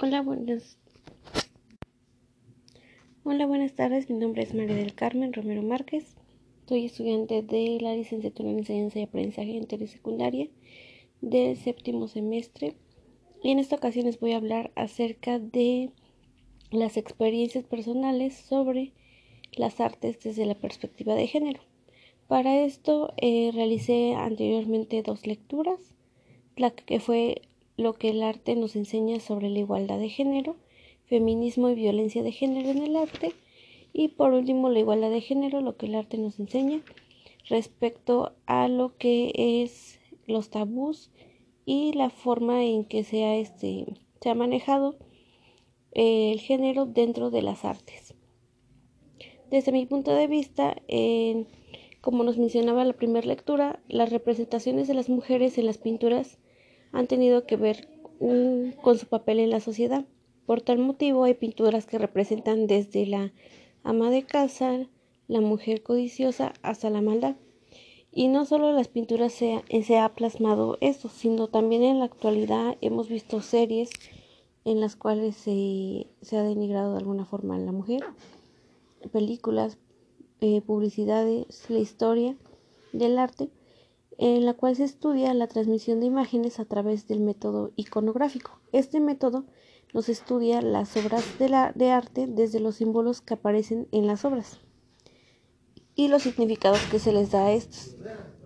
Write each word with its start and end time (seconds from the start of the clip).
Hola, 0.00 0.22
buenas. 0.22 0.78
Hola, 3.24 3.46
buenas 3.46 3.74
tardes. 3.74 4.08
Mi 4.08 4.16
nombre 4.16 4.44
es 4.44 4.54
María 4.54 4.76
del 4.76 4.94
Carmen 4.94 5.32
Romero 5.32 5.60
Márquez. 5.62 6.14
Soy 6.68 6.84
estudiante 6.84 7.42
de 7.42 7.78
la 7.80 7.94
licenciatura 7.94 8.48
en 8.48 8.60
Enseñanza 8.60 9.00
y 9.00 9.02
Aprendizaje 9.02 9.50
Intersecundaria 9.50 10.46
del 11.20 11.56
séptimo 11.56 12.06
semestre. 12.06 12.76
Y 13.42 13.50
en 13.50 13.58
esta 13.58 13.74
ocasión 13.74 14.06
les 14.06 14.20
voy 14.20 14.34
a 14.34 14.36
hablar 14.36 14.70
acerca 14.76 15.40
de 15.40 15.90
las 16.70 16.96
experiencias 16.96 17.64
personales 17.64 18.36
sobre 18.36 18.92
las 19.50 19.80
artes 19.80 20.20
desde 20.22 20.46
la 20.46 20.54
perspectiva 20.54 21.16
de 21.16 21.26
género. 21.26 21.60
Para 22.28 22.60
esto 22.64 23.12
eh, 23.16 23.50
realicé 23.52 24.14
anteriormente 24.14 25.02
dos 25.02 25.26
lecturas, 25.26 25.96
la 26.54 26.70
que 26.70 27.00
fue 27.00 27.42
lo 27.78 27.94
que 27.94 28.10
el 28.10 28.22
arte 28.22 28.56
nos 28.56 28.76
enseña 28.76 29.20
sobre 29.20 29.48
la 29.48 29.60
igualdad 29.60 29.98
de 29.98 30.10
género, 30.10 30.56
feminismo 31.06 31.70
y 31.70 31.74
violencia 31.74 32.22
de 32.22 32.32
género 32.32 32.68
en 32.70 32.82
el 32.82 32.96
arte, 32.96 33.32
y 33.92 34.08
por 34.08 34.32
último 34.32 34.68
la 34.68 34.80
igualdad 34.80 35.10
de 35.10 35.22
género, 35.22 35.62
lo 35.62 35.76
que 35.76 35.86
el 35.86 35.94
arte 35.94 36.18
nos 36.18 36.38
enseña 36.38 36.82
respecto 37.48 38.32
a 38.46 38.68
lo 38.68 38.96
que 38.98 39.62
es 39.62 40.00
los 40.26 40.50
tabús 40.50 41.10
y 41.64 41.92
la 41.92 42.10
forma 42.10 42.64
en 42.64 42.84
que 42.84 43.04
se 43.04 43.24
ha, 43.24 43.36
este, 43.36 43.86
se 44.20 44.28
ha 44.28 44.34
manejado 44.34 44.96
eh, 45.92 46.32
el 46.32 46.40
género 46.40 46.84
dentro 46.84 47.30
de 47.30 47.42
las 47.42 47.64
artes. 47.64 48.14
Desde 49.50 49.72
mi 49.72 49.86
punto 49.86 50.12
de 50.12 50.26
vista, 50.26 50.76
como 52.00 52.24
nos 52.24 52.36
mencionaba 52.38 52.84
la 52.84 52.92
primera 52.92 53.26
lectura, 53.26 53.80
las 53.88 54.10
representaciones 54.10 54.88
de 54.88 54.94
las 54.94 55.08
mujeres 55.08 55.56
en 55.56 55.64
las 55.64 55.78
pinturas 55.78 56.38
han 56.92 57.06
tenido 57.06 57.46
que 57.46 57.56
ver 57.56 57.88
con 58.18 58.98
su 58.98 59.06
papel 59.06 59.40
en 59.40 59.50
la 59.50 59.60
sociedad. 59.60 60.04
Por 60.46 60.60
tal 60.62 60.78
motivo 60.78 61.24
hay 61.24 61.34
pinturas 61.34 61.86
que 61.86 61.98
representan 61.98 62.66
desde 62.66 63.06
la 63.06 63.32
ama 63.82 64.10
de 64.10 64.24
casa, 64.24 64.86
la 65.26 65.40
mujer 65.40 65.82
codiciosa, 65.82 66.52
hasta 66.62 66.90
la 66.90 67.02
maldad. 67.02 67.36
Y 68.12 68.28
no 68.28 68.46
solo 68.46 68.72
las 68.72 68.88
pinturas 68.88 69.32
se, 69.32 69.98
ha 69.98 70.08
plasmado 70.14 70.78
eso, 70.80 71.08
sino 71.08 71.48
también 71.48 71.82
en 71.82 71.98
la 71.98 72.06
actualidad 72.06 72.76
hemos 72.80 73.08
visto 73.08 73.42
series 73.42 73.90
en 74.64 74.80
las 74.80 74.96
cuales 74.96 75.36
se, 75.36 76.06
se 76.22 76.36
ha 76.36 76.42
denigrado 76.42 76.92
de 76.92 76.98
alguna 76.98 77.26
forma 77.26 77.56
a 77.56 77.58
la 77.58 77.72
mujer, 77.72 78.02
películas, 79.12 79.78
eh, 80.40 80.62
publicidades, 80.62 81.66
la 81.68 81.78
historia 81.78 82.36
del 82.92 83.18
arte 83.18 83.50
en 84.18 84.44
la 84.44 84.54
cual 84.54 84.74
se 84.76 84.84
estudia 84.84 85.32
la 85.32 85.46
transmisión 85.46 86.00
de 86.00 86.06
imágenes 86.06 86.58
a 86.58 86.64
través 86.64 87.06
del 87.06 87.20
método 87.20 87.72
iconográfico. 87.76 88.60
Este 88.72 89.00
método 89.00 89.46
nos 89.94 90.08
estudia 90.08 90.60
las 90.60 90.96
obras 90.96 91.38
de, 91.38 91.48
la, 91.48 91.72
de 91.74 91.92
arte 91.92 92.26
desde 92.26 92.60
los 92.60 92.74
símbolos 92.74 93.20
que 93.20 93.34
aparecen 93.34 93.88
en 93.92 94.06
las 94.06 94.24
obras 94.24 94.60
y 95.94 96.08
los 96.08 96.22
significados 96.22 96.80
que 96.90 96.98
se 96.98 97.12
les 97.12 97.30
da 97.30 97.46
a 97.46 97.52
estos. 97.52 97.96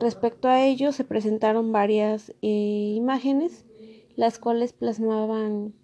Respecto 0.00 0.48
a 0.48 0.64
ello, 0.64 0.92
se 0.92 1.04
presentaron 1.04 1.72
varias 1.72 2.34
eh, 2.42 2.92
imágenes, 2.94 3.64
las 4.16 4.38
cuales 4.38 4.72
plasmaban 4.72 5.74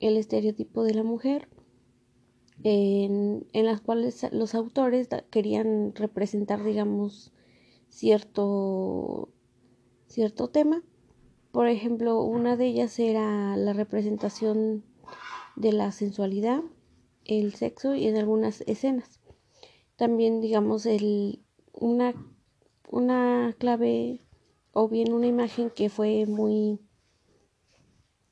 el 0.00 0.16
estereotipo 0.16 0.82
de 0.82 0.94
la 0.94 1.04
mujer, 1.04 1.48
en, 2.64 3.46
en 3.52 3.66
las 3.66 3.80
cuales 3.80 4.26
los 4.32 4.54
autores 4.54 5.08
querían 5.30 5.94
representar, 5.94 6.64
digamos, 6.64 7.32
cierto, 7.92 9.28
cierto 10.06 10.48
tema. 10.48 10.82
Por 11.52 11.68
ejemplo, 11.68 12.22
una 12.22 12.56
de 12.56 12.66
ellas 12.66 12.98
era 12.98 13.56
la 13.56 13.74
representación 13.74 14.84
de 15.56 15.72
la 15.72 15.92
sensualidad, 15.92 16.62
el 17.26 17.54
sexo 17.54 17.94
y 17.94 18.08
en 18.08 18.16
algunas 18.16 18.62
escenas. 18.62 19.20
También, 19.96 20.40
digamos, 20.40 20.86
el, 20.86 21.44
una, 21.74 22.14
una 22.88 23.54
clave 23.58 24.20
o 24.72 24.88
bien 24.88 25.12
una 25.12 25.26
imagen 25.26 25.68
que 25.68 25.90
fue 25.90 26.24
muy, 26.24 26.80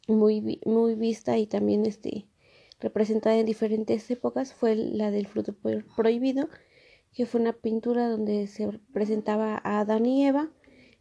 muy, 0.08 0.60
muy 0.64 0.94
vista 0.94 1.36
y 1.36 1.46
también 1.46 1.84
este, 1.84 2.26
representada 2.80 3.36
en 3.36 3.44
diferentes 3.44 4.10
épocas 4.10 4.54
fue 4.54 4.74
la 4.74 5.10
del 5.10 5.26
fruto 5.26 5.54
prohibido, 5.94 6.48
que 7.14 7.26
fue 7.26 7.40
una 7.40 7.52
pintura 7.52 8.08
donde 8.08 8.46
se 8.46 8.68
presentaba 8.92 9.60
a 9.64 9.80
Adán 9.80 10.06
y 10.06 10.26
Eva 10.26 10.50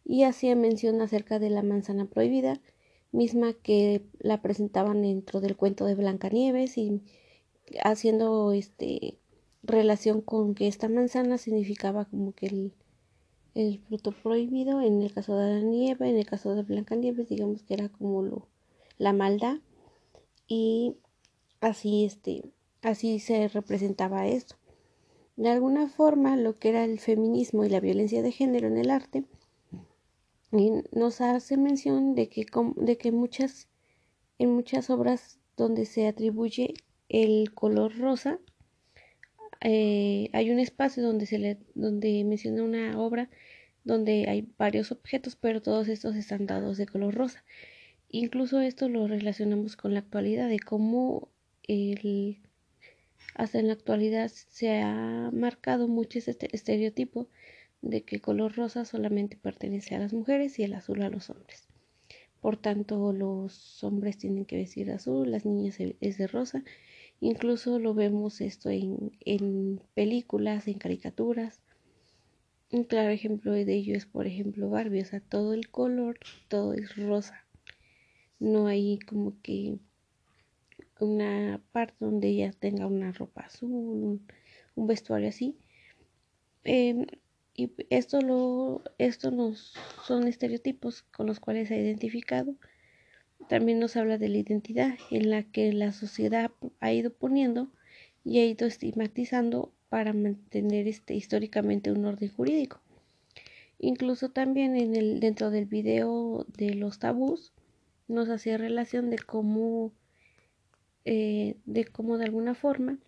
y 0.04 0.24
hacía 0.24 0.56
mención 0.56 1.00
acerca 1.00 1.38
de 1.38 1.50
la 1.50 1.62
manzana 1.62 2.06
prohibida, 2.06 2.60
misma 3.12 3.52
que 3.52 4.02
la 4.18 4.42
presentaban 4.42 5.02
dentro 5.02 5.40
del 5.40 5.56
cuento 5.56 5.84
de 5.84 5.94
Blancanieves 5.94 6.78
y 6.78 7.02
haciendo 7.84 8.52
este 8.52 9.18
relación 9.62 10.20
con 10.22 10.54
que 10.54 10.68
esta 10.68 10.88
manzana 10.88 11.38
significaba 11.38 12.06
como 12.06 12.32
que 12.32 12.72
el, 13.54 13.78
fruto 13.88 14.12
prohibido 14.12 14.80
en 14.80 15.02
el 15.02 15.12
caso 15.12 15.36
de 15.36 15.44
Adán 15.44 15.72
y 15.74 15.90
Eva, 15.90 16.08
en 16.08 16.16
el 16.16 16.26
caso 16.26 16.54
de 16.54 16.62
Blancanieves 16.62 17.28
digamos 17.28 17.62
que 17.62 17.74
era 17.74 17.88
como 17.88 18.22
lo, 18.22 18.48
la 18.98 19.12
maldad. 19.12 19.58
Y 20.48 20.96
así 21.60 22.04
este 22.04 22.42
así 22.82 23.18
se 23.18 23.48
representaba 23.48 24.26
esto 24.26 24.56
de 25.40 25.48
alguna 25.48 25.88
forma, 25.88 26.36
lo 26.36 26.58
que 26.58 26.68
era 26.68 26.84
el 26.84 27.00
feminismo 27.00 27.64
y 27.64 27.70
la 27.70 27.80
violencia 27.80 28.20
de 28.20 28.30
género 28.30 28.68
en 28.68 28.76
el 28.76 28.90
arte 28.90 29.24
nos 30.92 31.22
hace 31.22 31.56
mención 31.56 32.14
de 32.14 32.28
que, 32.28 32.44
de 32.76 32.98
que 32.98 33.10
muchas, 33.10 33.66
en 34.38 34.52
muchas 34.52 34.90
obras 34.90 35.38
donde 35.56 35.86
se 35.86 36.06
atribuye 36.06 36.74
el 37.08 37.54
color 37.54 37.96
rosa, 37.96 38.38
eh, 39.62 40.28
hay 40.34 40.50
un 40.50 40.58
espacio 40.58 41.02
donde 41.02 41.24
se 41.24 41.38
le, 41.38 41.56
donde 41.74 42.22
menciona 42.24 42.62
una 42.62 43.00
obra 43.00 43.30
donde 43.82 44.28
hay 44.28 44.46
varios 44.58 44.92
objetos, 44.92 45.36
pero 45.36 45.62
todos 45.62 45.88
estos 45.88 46.16
están 46.16 46.44
dados 46.44 46.76
de 46.76 46.84
color 46.84 47.14
rosa. 47.14 47.46
Incluso 48.10 48.60
esto 48.60 48.90
lo 48.90 49.08
relacionamos 49.08 49.78
con 49.78 49.94
la 49.94 50.00
actualidad 50.00 50.50
de 50.50 50.58
cómo 50.58 51.30
el 51.62 52.42
hasta 53.34 53.58
en 53.58 53.68
la 53.68 53.74
actualidad 53.74 54.28
se 54.28 54.80
ha 54.80 55.30
marcado 55.32 55.88
mucho 55.88 56.18
este 56.18 56.48
estereotipo 56.54 57.28
de 57.82 58.02
que 58.02 58.16
el 58.16 58.22
color 58.22 58.54
rosa 58.56 58.84
solamente 58.84 59.36
pertenece 59.36 59.94
a 59.94 59.98
las 59.98 60.12
mujeres 60.12 60.58
y 60.58 60.64
el 60.64 60.74
azul 60.74 61.02
a 61.02 61.10
los 61.10 61.30
hombres. 61.30 61.68
Por 62.40 62.56
tanto, 62.56 63.12
los 63.12 63.84
hombres 63.84 64.16
tienen 64.16 64.46
que 64.46 64.56
vestir 64.56 64.90
azul, 64.90 65.30
las 65.30 65.44
niñas 65.44 65.78
es 65.78 66.18
de 66.18 66.26
rosa. 66.26 66.64
Incluso 67.20 67.78
lo 67.78 67.92
vemos 67.92 68.40
esto 68.40 68.70
en, 68.70 69.12
en 69.20 69.80
películas, 69.94 70.66
en 70.66 70.78
caricaturas. 70.78 71.60
Un 72.72 72.84
claro 72.84 73.10
ejemplo 73.10 73.52
de 73.52 73.74
ello 73.74 73.94
es, 73.94 74.06
por 74.06 74.26
ejemplo, 74.26 74.70
Barbie. 74.70 75.02
O 75.02 75.04
sea, 75.04 75.20
todo 75.20 75.52
el 75.52 75.68
color, 75.70 76.18
todo 76.48 76.72
es 76.72 76.96
rosa. 76.96 77.44
No 78.38 78.68
hay 78.68 78.98
como 79.00 79.34
que 79.42 79.76
una 81.00 81.60
parte 81.72 81.94
donde 82.00 82.28
ella 82.28 82.52
tenga 82.52 82.86
una 82.86 83.12
ropa 83.12 83.42
azul, 83.42 84.20
un, 84.74 84.86
vestuario 84.86 85.28
así. 85.28 85.56
Em, 86.64 87.06
y 87.54 87.72
esto 87.90 88.20
lo, 88.20 88.82
nos 89.32 89.74
son 90.04 90.28
estereotipos 90.28 91.02
con 91.02 91.26
los 91.26 91.40
cuales 91.40 91.68
se 91.68 91.74
ha 91.74 91.78
identificado. 91.80 92.54
También 93.48 93.78
nos 93.80 93.96
habla 93.96 94.18
de 94.18 94.28
la 94.28 94.38
identidad 94.38 94.96
en 95.10 95.30
la 95.30 95.42
que 95.42 95.72
la 95.72 95.92
sociedad 95.92 96.50
ha 96.80 96.92
ido 96.92 97.12
poniendo 97.12 97.70
y 98.24 98.38
ha 98.38 98.46
ido 98.46 98.66
estigmatizando 98.66 99.72
para 99.88 100.12
mantener 100.12 100.86
este 100.86 101.14
históricamente 101.14 101.90
un 101.90 102.04
orden 102.04 102.30
jurídico. 102.30 102.80
Incluso 103.78 104.28
también 104.28 104.76
en 104.76 104.94
el, 104.94 105.20
dentro 105.20 105.50
del 105.50 105.64
video 105.64 106.46
de 106.56 106.74
los 106.74 106.98
tabús 106.98 107.52
nos 108.08 108.28
hacía 108.28 108.58
relación 108.58 109.10
de 109.10 109.18
cómo 109.18 109.92
eh, 111.04 111.56
de 111.64 111.84
cómo 111.84 112.18
de 112.18 112.24
alguna 112.24 112.54
forma 112.54 112.98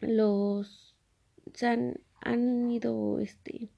los 0.00 0.96
han, 1.62 2.00
han 2.20 2.70
ido 2.70 3.20
este, 3.20 3.68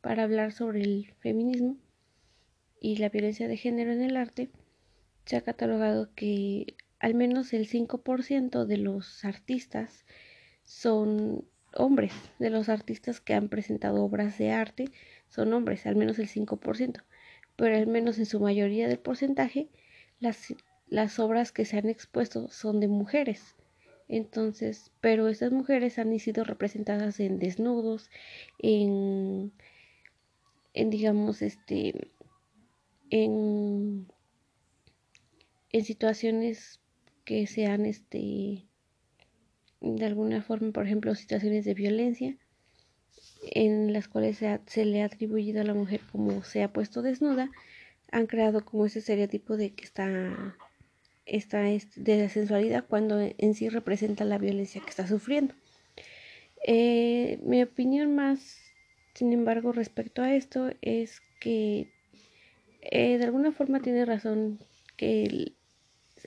para 0.00 0.24
hablar 0.24 0.52
sobre 0.52 0.82
el 0.82 1.12
feminismo 1.20 1.76
y 2.80 2.96
la 2.96 3.08
violencia 3.08 3.48
de 3.48 3.56
género 3.56 3.92
en 3.92 4.02
el 4.02 4.16
arte, 4.16 4.50
se 5.24 5.36
ha 5.36 5.40
catalogado 5.42 6.12
que 6.14 6.74
al 6.98 7.14
menos 7.14 7.52
el 7.52 7.68
5% 7.68 8.64
de 8.64 8.76
los 8.76 9.24
artistas 9.24 10.04
son 10.64 11.44
hombres, 11.74 12.12
de 12.38 12.50
los 12.50 12.68
artistas 12.68 13.20
que 13.20 13.34
han 13.34 13.48
presentado 13.48 14.04
obras 14.04 14.38
de 14.38 14.50
arte 14.50 14.90
son 15.28 15.52
hombres, 15.52 15.86
al 15.86 15.96
menos 15.96 16.18
el 16.18 16.28
5%, 16.28 17.02
pero 17.56 17.76
al 17.76 17.86
menos 17.86 18.18
en 18.18 18.26
su 18.26 18.40
mayoría 18.40 18.88
del 18.88 18.98
porcentaje 18.98 19.68
las, 20.20 20.54
las 20.92 21.18
obras 21.18 21.52
que 21.52 21.64
se 21.64 21.78
han 21.78 21.88
expuesto 21.88 22.48
son 22.50 22.78
de 22.78 22.86
mujeres. 22.86 23.56
Entonces, 24.08 24.92
pero 25.00 25.28
estas 25.28 25.50
mujeres 25.50 25.98
han 25.98 26.18
sido 26.18 26.44
representadas 26.44 27.18
en 27.18 27.38
desnudos, 27.38 28.10
en, 28.58 29.52
en 30.74 30.90
digamos, 30.90 31.40
este, 31.40 32.10
en, 33.08 34.06
en 35.70 35.84
situaciones 35.84 36.80
que 37.24 37.46
sean 37.46 37.86
este 37.86 38.66
de 39.80 40.04
alguna 40.04 40.42
forma, 40.42 40.72
por 40.72 40.84
ejemplo, 40.84 41.14
situaciones 41.14 41.64
de 41.64 41.72
violencia 41.72 42.36
en 43.50 43.94
las 43.94 44.08
cuales 44.08 44.38
se, 44.66 44.84
le 44.84 45.02
ha 45.02 45.06
atribuido 45.06 45.62
a 45.62 45.64
la 45.64 45.74
mujer 45.74 46.02
como 46.12 46.44
se 46.44 46.62
ha 46.62 46.72
puesto 46.72 47.00
desnuda, 47.00 47.50
han 48.10 48.26
creado 48.26 48.62
como 48.62 48.84
ese 48.84 48.98
estereotipo 48.98 49.56
de 49.56 49.72
que 49.72 49.84
está, 49.84 50.54
está 51.36 51.62
de 51.62 52.22
la 52.22 52.28
sensualidad 52.28 52.84
cuando 52.86 53.18
en 53.20 53.54
sí 53.54 53.68
representa 53.68 54.24
la 54.24 54.38
violencia 54.38 54.82
que 54.82 54.90
está 54.90 55.06
sufriendo. 55.06 55.54
Eh, 56.64 57.38
mi 57.42 57.62
opinión 57.62 58.14
más, 58.14 58.58
sin 59.14 59.32
embargo, 59.32 59.72
respecto 59.72 60.22
a 60.22 60.34
esto 60.34 60.70
es 60.80 61.20
que 61.40 61.88
eh, 62.82 63.18
de 63.18 63.24
alguna 63.24 63.52
forma 63.52 63.80
tiene 63.80 64.04
razón 64.04 64.60
que 64.96 65.52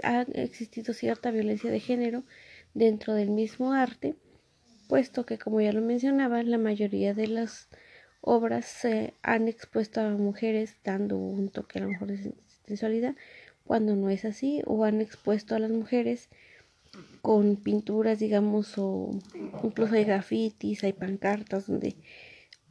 ha 0.03 0.21
existido 0.33 0.93
cierta 0.93 1.31
violencia 1.31 1.71
de 1.71 1.79
género 1.79 2.23
dentro 2.73 3.13
del 3.13 3.29
mismo 3.29 3.73
arte, 3.73 4.15
puesto 4.89 5.25
que, 5.25 5.37
como 5.37 5.61
ya 5.61 5.71
lo 5.71 5.81
mencionaba, 5.81 6.43
la 6.43 6.57
mayoría 6.57 7.13
de 7.13 7.27
las 7.27 7.69
obras 8.21 8.65
se 8.65 9.13
han 9.21 9.47
expuesto 9.47 10.01
a 10.01 10.09
mujeres 10.09 10.75
dando 10.83 11.15
un 11.15 11.49
toque 11.49 11.79
a 11.79 11.83
lo 11.83 11.89
mejor 11.89 12.07
de 12.09 12.33
sensualidad, 12.65 13.15
cuando 13.65 13.95
no 13.95 14.09
es 14.09 14.25
así, 14.25 14.61
o 14.65 14.83
han 14.85 15.01
expuesto 15.01 15.55
a 15.55 15.59
las 15.59 15.71
mujeres 15.71 16.29
con 17.21 17.57
pinturas, 17.57 18.19
digamos, 18.19 18.77
o 18.77 19.11
incluso 19.63 19.95
hay 19.95 20.05
grafitis, 20.05 20.83
hay 20.83 20.93
pancartas 20.93 21.67
donde 21.67 21.95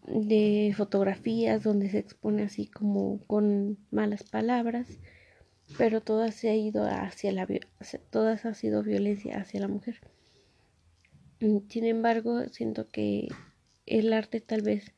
de 0.06 0.72
fotografías 0.76 1.62
donde 1.62 1.88
se 1.90 1.98
expone 1.98 2.42
así 2.42 2.66
como 2.66 3.20
con 3.26 3.78
malas 3.90 4.22
palabras, 4.22 4.86
pero 5.78 6.02
todas 6.02 6.34
se 6.34 6.50
ha 6.50 6.54
ido 6.54 6.84
hacia 6.84 7.32
la 7.32 7.48
todas 8.10 8.44
ha 8.44 8.54
sido 8.54 8.82
violencia 8.82 9.38
hacia 9.38 9.60
la 9.60 9.68
mujer. 9.68 10.00
Sin 11.40 11.84
embargo, 11.84 12.44
siento 12.50 12.90
que 12.90 13.28
el 13.86 14.12
arte 14.12 14.40
tal 14.40 14.62
vez 14.62 14.92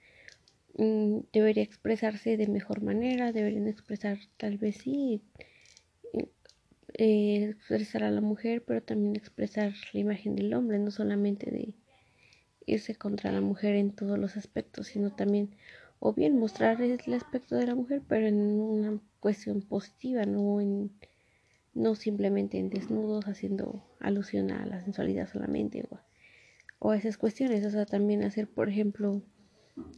mm, 0.76 1.20
debería 1.32 1.62
expresarse 1.62 2.36
de 2.36 2.46
mejor 2.46 2.82
manera, 2.82 3.32
deberían 3.32 3.68
expresar 3.68 4.18
tal 4.36 4.58
vez 4.58 4.76
sí 4.78 5.22
eh, 6.98 7.50
expresar 7.50 8.04
a 8.04 8.10
la 8.10 8.22
mujer, 8.22 8.64
pero 8.66 8.82
también 8.82 9.16
expresar 9.16 9.74
la 9.92 10.00
imagen 10.00 10.34
del 10.34 10.54
hombre, 10.54 10.78
no 10.78 10.90
solamente 10.90 11.50
de 11.50 11.74
irse 12.64 12.94
contra 12.94 13.32
la 13.32 13.42
mujer 13.42 13.74
en 13.74 13.92
todos 13.92 14.18
los 14.18 14.36
aspectos, 14.36 14.86
sino 14.88 15.14
también 15.14 15.50
o 15.98 16.14
bien 16.14 16.38
mostrar 16.38 16.80
el 16.80 17.14
aspecto 17.14 17.54
de 17.56 17.66
la 17.66 17.74
mujer, 17.74 18.02
pero 18.08 18.26
en 18.26 18.38
una 18.38 19.00
cuestión 19.20 19.60
positiva, 19.60 20.24
no 20.24 20.60
en 20.60 20.90
no 21.74 21.94
simplemente 21.94 22.58
en 22.58 22.70
desnudos 22.70 23.28
haciendo 23.28 23.84
alusión 24.00 24.50
a 24.50 24.64
la 24.64 24.80
sensualidad 24.80 25.28
solamente 25.30 25.86
o, 25.90 26.00
o 26.78 26.90
a 26.92 26.96
esas 26.96 27.18
cuestiones, 27.18 27.66
o 27.66 27.70
sea, 27.70 27.84
también 27.84 28.24
hacer, 28.24 28.48
por 28.48 28.70
ejemplo, 28.70 29.22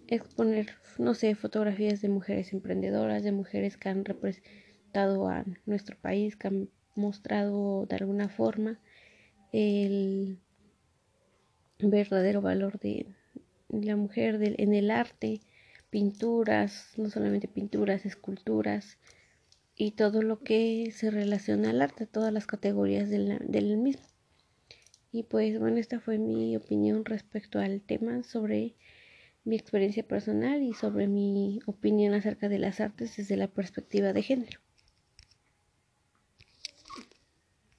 exponer, 0.08 0.70
no 0.98 1.14
sé, 1.14 1.36
fotografías 1.36 2.00
de 2.00 2.08
mujeres 2.08 2.52
emprendedoras, 2.52 3.22
de 3.22 3.30
mujeres 3.30 3.76
que 3.76 3.88
han 3.88 4.04
representado 4.04 5.28
a 5.28 5.44
nuestro 5.66 5.96
país, 5.96 6.34
que 6.34 6.48
han 6.48 6.68
mostrado 6.98 7.86
de 7.86 7.96
alguna 7.96 8.28
forma 8.28 8.78
el 9.52 10.38
verdadero 11.78 12.42
valor 12.42 12.78
de 12.78 13.06
la 13.68 13.96
mujer 13.96 14.38
en 14.58 14.74
el 14.74 14.90
arte, 14.90 15.40
pinturas, 15.90 16.92
no 16.96 17.08
solamente 17.08 17.48
pinturas, 17.48 18.04
esculturas 18.04 18.98
y 19.76 19.92
todo 19.92 20.22
lo 20.22 20.40
que 20.40 20.90
se 20.92 21.10
relaciona 21.10 21.70
al 21.70 21.80
arte, 21.80 22.06
todas 22.06 22.32
las 22.32 22.46
categorías 22.46 23.08
del, 23.08 23.38
del 23.46 23.76
mismo. 23.76 24.02
Y 25.12 25.22
pues 25.22 25.58
bueno, 25.58 25.78
esta 25.78 26.00
fue 26.00 26.18
mi 26.18 26.56
opinión 26.56 27.04
respecto 27.04 27.58
al 27.58 27.80
tema 27.80 28.22
sobre 28.24 28.74
mi 29.44 29.56
experiencia 29.56 30.02
personal 30.06 30.62
y 30.62 30.74
sobre 30.74 31.06
mi 31.06 31.60
opinión 31.66 32.12
acerca 32.12 32.48
de 32.48 32.58
las 32.58 32.80
artes 32.80 33.16
desde 33.16 33.36
la 33.36 33.48
perspectiva 33.48 34.12
de 34.12 34.22
género. 34.22 34.60